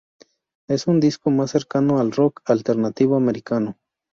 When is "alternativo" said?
2.49-3.15